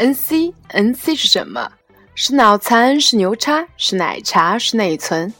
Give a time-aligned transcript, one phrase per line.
[0.00, 1.70] NC，NC 是什么？
[2.14, 5.30] 是脑残，是牛叉，是奶茶，是内存。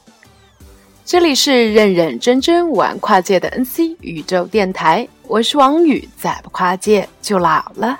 [1.03, 7.99] 这里是认认真真玩跨界的 NC 宇宙电台，我是王宇，再不跨界就老了。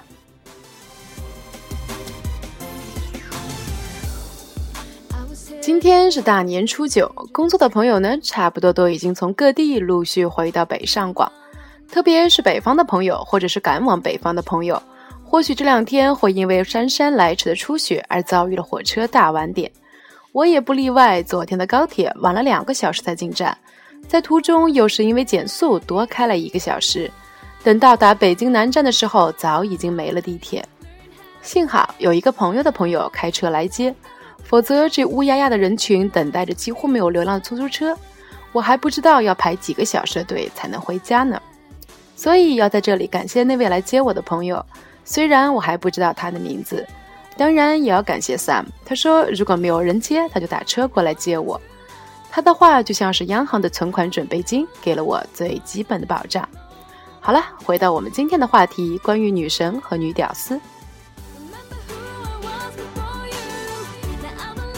[5.63, 11.33] 今天是大年初九，工作的朋友呢，差不多都已经从各地陆续回到北上广，
[11.91, 14.83] 特别是北方的朋友，或者是赶往北方的朋友。
[15.31, 19.71] 或许这两天会因为姗姗来迟的初雪而遭遇了火车大晚点，
[20.33, 21.23] 我也不例外。
[21.23, 23.57] 昨天的高铁晚了两个小时才进站，
[24.09, 27.09] 在途中又是因为减速多开了一个小时。
[27.63, 30.67] 等到达北京南站的时候，早已经没了地铁。
[31.43, 33.95] 幸好有一个朋友的朋友开车来接，
[34.43, 37.97] 否则这乌压压的人群等待着几乎没有流量的出租车，
[38.51, 41.41] 我还不知道要排几个小时的队才能回家呢。
[42.17, 44.67] 所以要在这里感谢那位来接我的朋友。
[45.11, 46.87] 虽然我还不知道他的名字，
[47.37, 48.65] 当然也要感谢 Sam。
[48.85, 51.61] 他说如果没有人接，他就打车过来接我。
[52.31, 56.49] 他的话就像是央行的存款准备金，给了我最基本的保障。
[57.19, 60.61] 好了，回到我们今天的话题，关于女神和女屌丝。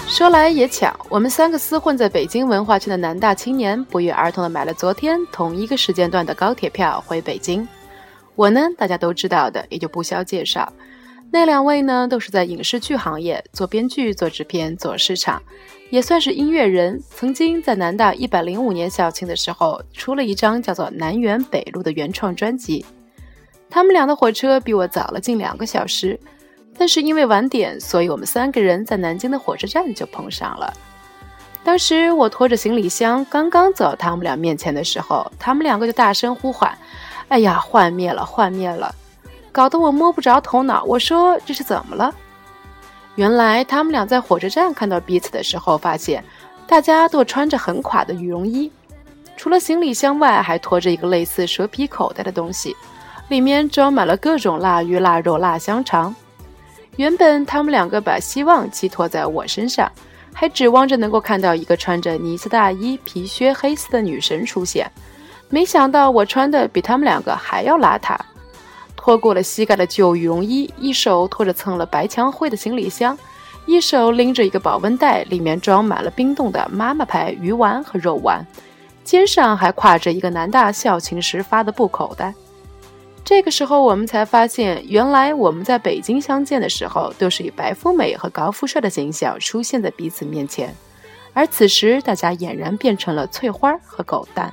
[0.08, 7.68] 说来也巧，我们三个厮混在北京文化圈的南大青年，不约而同的买了昨天同一个时间段的高铁票回北京。
[8.34, 10.72] 我呢，大家都知道的，也就不需要介绍。
[11.30, 15.42] 那两位呢，都是在影视剧行业做编剧、做制片、做市场，
[15.90, 17.02] 也算是音乐人。
[17.08, 22.84] 曾经在南大一百零五年校庆的时候，出了一张叫做《南园北路》的原创专辑。
[23.70, 26.20] 他们俩的火车比我早了近两个小时，
[26.76, 30.70] 但是因为晚点，所以我们三个人在南京的火车站就碰上了。
[31.64, 36.76] 当时我拖着行李箱刚刚走到他们俩面前的时候，他们两个就大声呼唤。
[37.32, 38.94] 哎呀，幻灭了，幻灭了，
[39.50, 40.84] 搞得我摸不着头脑。
[40.84, 42.14] 我说这是怎么了？
[43.14, 46.22] 原来他们俩在火车站看到彼此的时候，发现
[46.66, 48.70] 大家都穿着很垮的羽绒衣，
[49.34, 52.76] 除了行李箱外，还拖着一个类似蛇皮口袋的东西，
[53.28, 56.14] 里面装满了各种腊鱼、腊肉、腊香肠。
[56.96, 59.90] 原本他们两个把希望寄托在我身上，
[60.34, 64.86] 还指望着能够看到一个穿着呢子大衣、皮靴、黑丝的女神出现。
[65.52, 68.16] 没想到我穿的比他们两个还要邋遢，
[68.96, 73.16] 拖过了膝盖的旧羽绒衣，一手拖着蹭了白墙灰的行李箱，
[73.66, 78.42] 一手拎着一个保温袋，里面装满了冰冻的妈妈牌鱼丸和肉丸，
[79.04, 82.32] 肩上还挎着一个南大校庆时发的布口袋。
[83.22, 90.74] 这个时候，我们才发现，原来我们在北京相见的时候，都是以白富美和高富帅的形象出现在彼此面前，
[91.34, 94.50] 而此时大家俨然变成了翠花和狗蛋。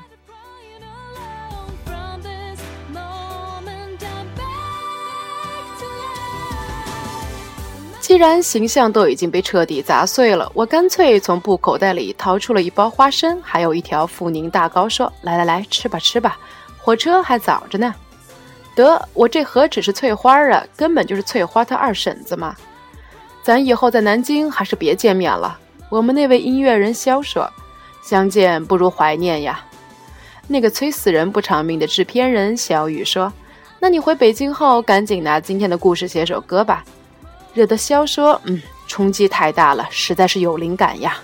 [8.10, 16.36] 既然形象都已经被彻底砸碎了，我干脆从布口袋里掏出了一包花生，还有一条阜宁大糕，说：“来来来，吃吧吃吧，
[16.80, 17.94] 火车还早着呢。”
[18.74, 22.56] 得，我这何止是翠花啊，根本就是翠花她二婶子嘛。
[23.44, 25.60] 咱以后在南京还是别见面了。
[25.92, 27.48] 我们那位音乐人肖说
[28.02, 29.64] ：“相见不如怀念呀。”
[30.50, 33.32] 那个催死人不偿命的制片人小雨说
[33.80, 36.84] ：“那你回北京后，赶紧拿今天的故事写首歌吧。”
[37.54, 41.18] 惹得萧说：“嗯，冲击太大了，实在是有灵感呀。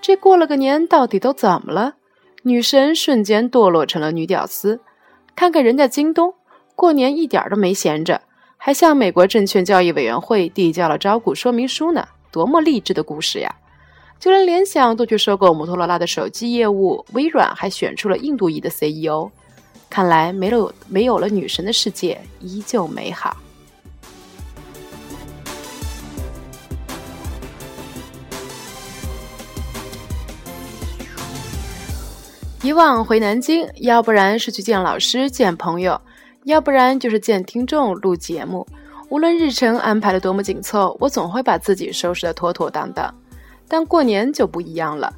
[0.00, 1.94] 这过了个年，到底都怎么了？
[2.42, 4.80] 女神瞬间堕落成了女屌丝。
[5.36, 6.34] 看看人家京东，
[6.74, 8.22] 过年一点都没闲着，
[8.56, 12.06] 还向美国证券交易委员会递交了招股说明书呢。
[12.30, 13.54] 多么励志的故事呀！
[14.18, 19.30] 就连联想都去收购摩托罗拉的手机业务，微软还选出了印度裔的 CEO。
[19.88, 23.36] 看来没了没有了女神的世界依旧美好。”
[32.62, 35.98] 以往回南京，要不然是去见老师、见朋友，
[36.44, 38.66] 要不然就是见听众录节目。
[39.08, 43.12] 无论日程安排的多么紧凑，我总会把自己收拾得妥妥当当。
[43.66, 45.10] 但过年就不一样了，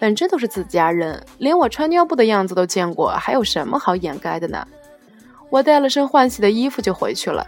[0.00, 4.66] 反正都是自家人，连我穿尿布的样子都见过，还有什么好掩盖的呢？
[5.50, 7.46] 我带了身换洗的衣服就回去了。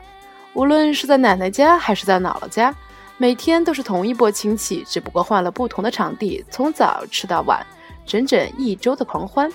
[0.54, 2.72] 无论是在奶奶家还是在姥姥家，
[3.18, 7.66] 每天都是同一波亲戚，只不过换了不同的场地，从早吃到晚。
[8.10, 9.48] 整整一周的狂欢，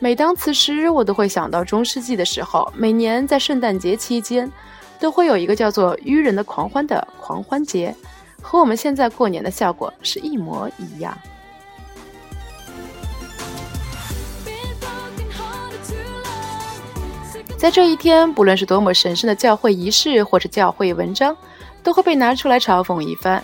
[0.00, 4.50] 每当此时，我都会想到中世纪的时候，每年在圣诞节期间，
[4.98, 7.94] 都会有一个叫做“愚人的狂欢”的狂欢节，
[8.42, 11.16] 和我们现在过年的效果是一模一样。
[17.56, 21.36] 在这一天，不论是多么神圣的教会仪式或者教会文章，
[21.84, 23.40] 都会被拿出来嘲讽一番。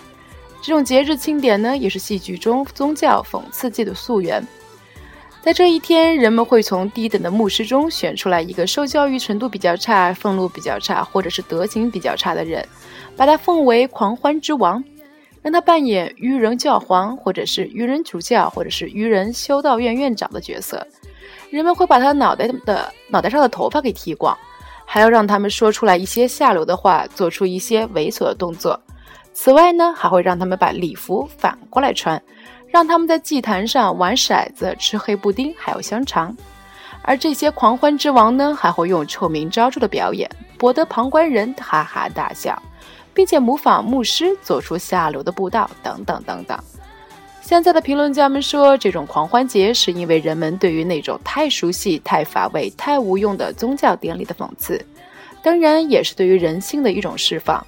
[0.61, 4.45] 这种节日庆典呢，也是戏剧中宗教讽刺界的溯源。
[5.41, 12.67] 在这一天，人们会从低等的牧师中选出来一个受教育程度比较差、俸禄比较差，或者是德行比较差的人，
[13.15, 14.83] 把他奉为狂欢之王，
[15.41, 20.85] 让他扮演愚人教皇，或者是愚人主教，或者是愚人修道院院长的角色。
[21.49, 24.37] 人们会把他脑袋的脑袋上的头发给剃光，
[24.85, 28.77] 还要让他们说出来一些下流的话，做出一些猥琐的动作。
[29.39, 32.19] 此外呢，还会让他们把礼服反过来穿，
[32.69, 36.35] 让他们在祭坛上玩骰子、吃黑布丁，还有香肠。
[37.03, 42.59] 而这些狂欢之王呢，还会用臭名昭著的表演博得旁观人哈哈大笑，
[43.13, 46.57] 并且模仿牧师做出下流的布道，等等等等。
[47.39, 54.83] 现在的评论家们说，这种狂欢节是因为人们对于那种太熟悉、太乏味、太无用的宗教典礼的讽刺，
[55.43, 57.63] 当然也是对于人性的一种释放。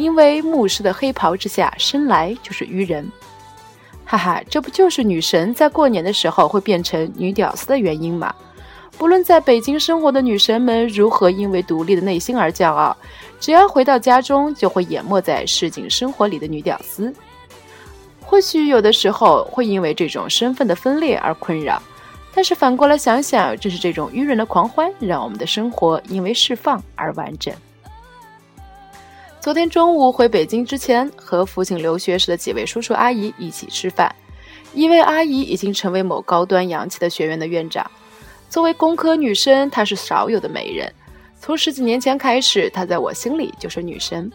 [0.00, 3.06] 因为牧师的黑袍之下生来就是愚人，
[4.06, 8.34] 哈哈，这不就是女神在过年的时候会变成女屌丝的原因吗？
[8.96, 12.96] 不论在北京生活的女神们如何因为独立的内心而骄傲，
[13.38, 17.14] 只要回到家中，就会淹没在市井生活里的女屌丝。
[18.22, 21.82] 或许有的时候会因为这种身份的分裂而困扰，
[22.34, 27.54] 但是反过来想想，正是这种愚人的狂欢，让我们的生活因为释放而完整。
[29.40, 34.14] 昨天中午回北京之前，和父亲留学时的几位叔叔阿姨一起吃饭。
[34.74, 37.90] 一位阿姨已经成为某高端洋气的学院的院长，
[38.50, 40.92] 作为工科女生，她是少有的美人。
[41.40, 44.30] 从十几年前开始，她在我心里就是女神。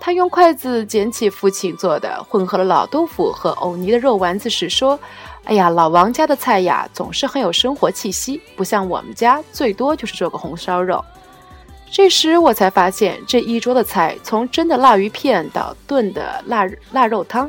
[0.00, 4.98] 她用筷子捡起父亲做的混合了老豆腐和藕泥的肉丸子时说
[5.46, 11.02] ：“哎呀，老王家的菜呀，总是很有生活气息，不像我们家，最多就是做个红烧肉。”
[11.94, 17.48] 这时我才发现，这一桌的菜，从蒸的腊鱼片到炖的腊腊肉汤，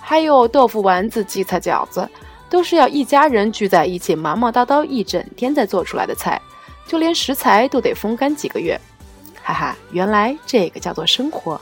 [0.00, 2.08] 还有豆腐丸子、荠菜饺子，
[2.48, 6.40] 都是要一家人聚在一起忙忙叨叨一整天才做出来的菜，
[6.86, 8.80] 就连食材都得风干几个月。
[9.42, 11.60] 哈哈，原来这个叫做生活。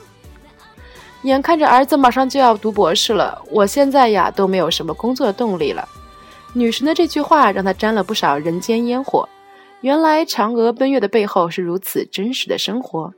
[1.23, 5.89] 眼看着儿子马上就要读博士了，我现在呀都没有什么工作动力了。
[6.53, 9.27] 女神的这句话让他沾了不少人间烟火。
[9.81, 13.15] 原来嫦娥奔月的背后是如此真实的生活。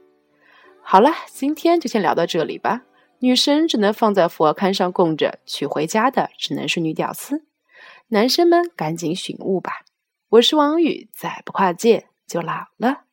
[0.82, 2.82] 好了，今天就先聊到这里吧。
[3.20, 7.44] 女神只能放在佛龛上供着，娶回家的只能是女屌丝。
[8.08, 9.84] 男生们赶紧醒悟吧！
[10.30, 13.04] 我是王宇，再不跨界就老了。